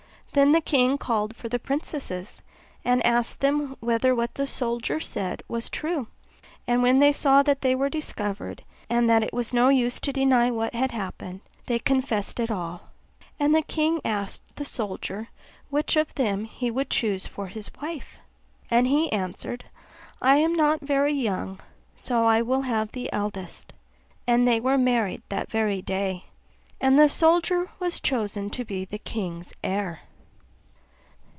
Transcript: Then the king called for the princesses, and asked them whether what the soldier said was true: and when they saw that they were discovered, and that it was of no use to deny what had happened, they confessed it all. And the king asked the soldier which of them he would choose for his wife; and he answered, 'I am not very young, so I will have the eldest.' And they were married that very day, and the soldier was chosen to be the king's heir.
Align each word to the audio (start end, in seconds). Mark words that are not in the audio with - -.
Then 0.33 0.53
the 0.53 0.61
king 0.61 0.97
called 0.97 1.35
for 1.35 1.49
the 1.49 1.59
princesses, 1.59 2.41
and 2.85 3.05
asked 3.05 3.41
them 3.41 3.75
whether 3.81 4.15
what 4.15 4.35
the 4.35 4.47
soldier 4.47 4.97
said 5.01 5.43
was 5.49 5.69
true: 5.69 6.07
and 6.65 6.81
when 6.81 6.99
they 6.99 7.11
saw 7.11 7.43
that 7.43 7.59
they 7.59 7.75
were 7.75 7.89
discovered, 7.89 8.63
and 8.89 9.09
that 9.09 9.23
it 9.23 9.33
was 9.33 9.49
of 9.49 9.55
no 9.55 9.67
use 9.67 9.99
to 9.99 10.13
deny 10.13 10.49
what 10.49 10.73
had 10.73 10.91
happened, 10.93 11.41
they 11.65 11.79
confessed 11.79 12.39
it 12.39 12.49
all. 12.49 12.91
And 13.41 13.53
the 13.53 13.61
king 13.61 13.99
asked 14.05 14.55
the 14.55 14.63
soldier 14.63 15.27
which 15.69 15.97
of 15.97 16.15
them 16.15 16.45
he 16.45 16.71
would 16.71 16.89
choose 16.89 17.27
for 17.27 17.47
his 17.47 17.69
wife; 17.81 18.17
and 18.69 18.87
he 18.87 19.11
answered, 19.11 19.65
'I 20.21 20.35
am 20.37 20.55
not 20.55 20.79
very 20.79 21.11
young, 21.11 21.59
so 21.97 22.23
I 22.23 22.41
will 22.41 22.61
have 22.61 22.93
the 22.93 23.11
eldest.' 23.11 23.73
And 24.25 24.47
they 24.47 24.61
were 24.61 24.77
married 24.77 25.23
that 25.27 25.51
very 25.51 25.81
day, 25.81 26.23
and 26.79 26.97
the 26.97 27.09
soldier 27.09 27.69
was 27.79 27.99
chosen 27.99 28.49
to 28.51 28.63
be 28.63 28.85
the 28.85 28.97
king's 28.97 29.51
heir. 29.61 29.99